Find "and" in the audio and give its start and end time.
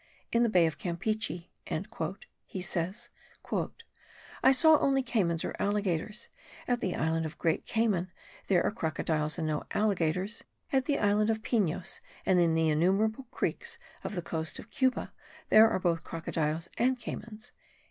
9.37-9.45, 12.25-12.39, 16.79-16.97